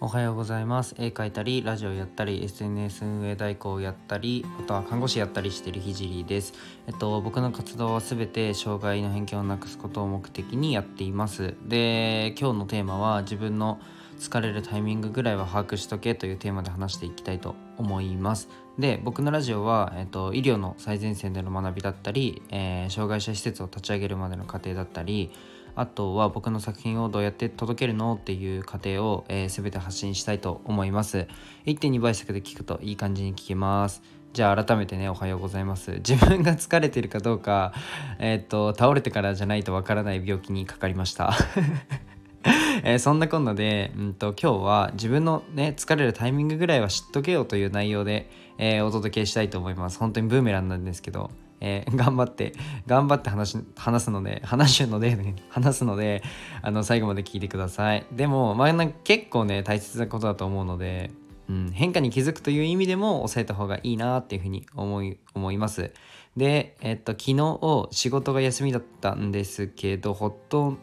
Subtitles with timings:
[0.00, 0.94] おはようございます。
[0.96, 6.54] 絵描いたりラジオやったり SNS 運営代行をやったりあとは看護師やったりしてるひじりです。
[6.86, 11.56] えっと僕の活動はすべて障害の偏見をなくすことを目的にやっています。
[11.66, 13.80] で今日のテーマは自分の
[14.20, 18.48] 疲れるタイミングぐらいは把握しとけというテーマで話していきたいと思います。
[18.78, 25.32] で僕のラジオは、えっと、医療の最前線での学びだったり、えー、障害者施設を立ち上げるまでの過程だったり
[25.74, 31.26] あとは僕の作品をどうやって届けるのっていう過程を、えー、全て発信したいと思います。
[31.66, 34.02] 1.2倍速で聞くといい感じに聞けます。
[34.32, 35.92] じゃあ改めてねおはようございます。
[36.06, 37.72] 自分が疲れてるかどうか
[38.18, 41.32] えっ、と倒れてからじゃないとわからない病気にかかりました。
[42.84, 49.98] えー、そんなこんなで、うんと、今日は自分のね疲れるタイミングぐらいは知っとけよという内容で、えー、お届けしたいと思います。
[49.98, 51.30] 本当にブーメランなんですけど。
[51.60, 52.54] えー、頑張って
[52.86, 56.22] 頑張って話話すので話すので、ね、話すので
[56.62, 58.06] あの最後まで聞いてください。
[58.12, 61.10] でも、まあ、結構ね大切なことだと思うので、
[61.48, 65.92] うん、変化に気づくという意味でも抑えた方がいいなっていうふうに思い思います。
[66.36, 70.76] でえっと昨日仕事が休みだったんですけどほと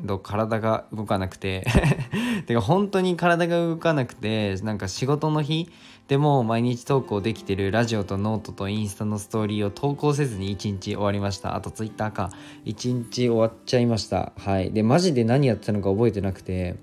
[0.00, 1.66] ど体が動かなくて。
[2.46, 5.68] てか本当に体が動かなくてなんか仕事の日
[6.08, 11.56] でも毎日投稿できてるラジオとノートとインスタのストーリーを投稿せずに1日終わりました。
[11.56, 12.30] あとツイッターか。
[12.64, 14.32] 1日終わっちゃいました。
[14.38, 14.70] はい。
[14.70, 16.76] でマジで何やってたのか覚えてなくて。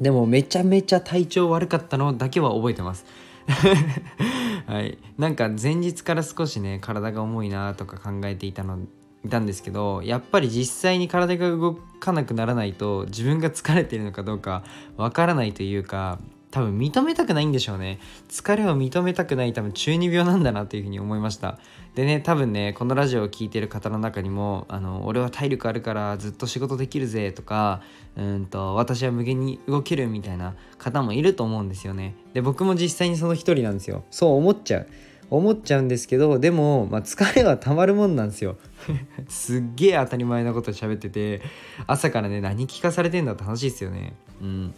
[0.00, 3.06] でもめちゃめちゃ体調悪かったのだけは覚えてます。
[4.66, 4.98] はい。
[5.18, 8.86] なんか前日から少しね体が重いなとか考えていたので
[9.26, 14.64] いたんですけどやっぱり実際に体が動かなくならないと自分が疲れてるのかどうか
[14.96, 16.18] わからないというか
[16.50, 17.98] 多分認めたくないんでしょうね。
[18.30, 21.58] 疲れを認めたくない多分中二病なんだなというふうに思いました。
[21.94, 27.82] でね多分ねこのラジオを聴いてる方の中にもあの俺は体力あるからずっと仕事できるぜとか
[28.16, 32.14] うんと私は無限に動けるみたいな方もいると思うんですよね。
[32.32, 34.04] で僕も実際にその一人なんですよ。
[34.10, 34.88] そう思っちゃう。
[35.30, 38.56] 思っちゃうんですけどでも、まあ、疲れはたまるもんなんですよ。
[39.28, 41.42] すっげえ当たり前なこと喋ってて
[41.86, 44.14] 朝からね何聞かされてんだって話ですよね。
[44.40, 44.74] うん。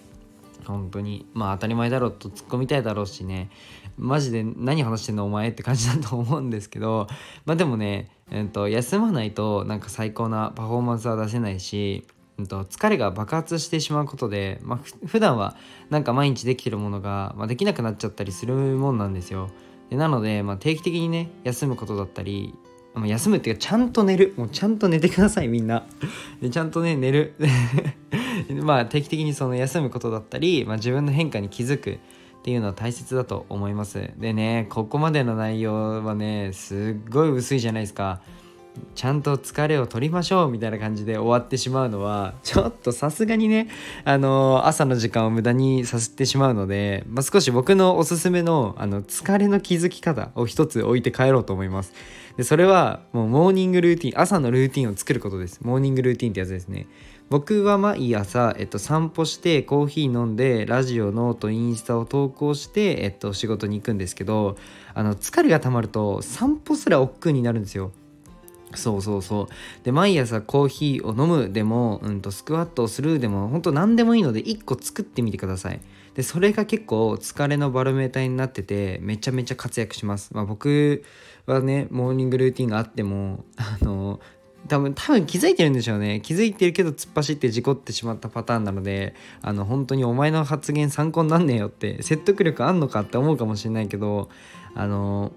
[0.66, 1.26] 本当に。
[1.34, 3.50] まあ当たり前だろうと突っ込みたいだろうしね。
[3.98, 7.08] マジで何話してんのお前って感じだと思うんですけど
[7.44, 12.06] まあでもね、えー、と休まないとなんか最高なパフォーマンスは出せないし
[12.46, 15.56] と疲れが爆発してしまうことで、まあ、普段は
[15.90, 19.50] なんか毎日できてるものが、まあ、できなくなっちゃったりするもんなんですよ。
[19.90, 22.54] でなので、まあ、定期的にね休むことだったり、
[23.06, 24.34] 休むっていうかちゃんと寝る。
[24.36, 25.86] もうちゃんと寝てくださいみんな。
[26.40, 27.34] でちゃんとね寝る。
[28.62, 31.98] まあ定期的にその休むことだったり、まあ、自分の変化に気づくっ
[32.42, 34.10] ていうのは大切だと思います。
[34.16, 38.20] でねここまでの内容はねすっごい薄いじゃないですか。
[38.94, 43.68] ちゃんと疲れを取りましょうみたいな感じで終わってしまうのはちょっとさすがにね
[44.04, 51.92] あの朝の時間を無駄にさせてしまうので、まあ、少し僕のおすすめのあの疲れの気づき方を一つ置いて帰ろうと思います。
[52.36, 55.60] でそれはもうモーニングルーティン朝のルーティンを作ることです。
[55.62, 56.86] モーニングルーティンってやつですね。
[57.30, 64.56] 僕は毎朝、えっと、散歩してコーヒー飲んでラジオノートインスタを投稿して、えっと、仕事に行くんですけど
[64.94, 67.92] あの疲れがたまると散歩すら億劫になるんですよ。
[68.74, 69.84] そうそうそう。
[69.84, 75.80] で毎朝コーヒーを飲むでも、うん、とスクワットをするでも本当何でもいいので1個作ってみてください。
[76.14, 81.04] でそれが結構疲れのバロメーターになっててめちゃめちゃ活躍します、まあ、僕
[81.46, 84.18] はねモーニングルーティンがあっても あの
[84.66, 86.20] 多分多分気づいてるんでしょうね。
[86.20, 94.28] 気づいてるけど突っ走って事故ってしまったパターンなのであの本当にお前の発言参考になんねえよって説得力あんのかって思うかもしれないけど
[94.74, 95.32] あの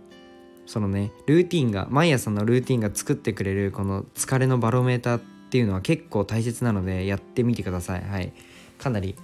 [0.66, 8.04] そのねルーティンが毎朝のルーティンが作ってくれるこの疲れのバロメーターっていうのは結構大切なのでやってみてください。
[8.04, 8.34] はい。
[8.78, 9.16] かなり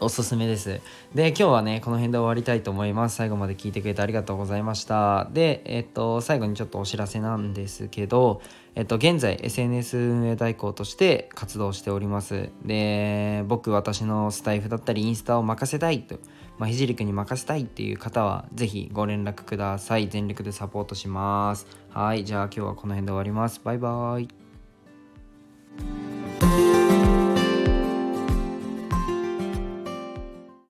[0.00, 0.80] おすすめです。
[1.14, 3.16] で、今日はね、この辺で終わりたいと思います。
[3.16, 5.28] 最後まで聞いてくれてありがとうございました。
[5.32, 8.42] で、えっと、最後にちょっとお知らせなんですけど、
[8.74, 12.50] えっと、現在 SNS 運営代行として活動しております。
[12.64, 16.18] で、僕、私のスタイフだったりインスタを任せたいと、
[16.58, 20.08] まあ、ひじりくんに任せたいっていう方は、ぜひご連絡ください。
[20.08, 21.66] 全力でサポートします。
[21.90, 23.60] はい、じゃあ今日はこの辺で終わります。
[23.64, 24.45] バイバーイ。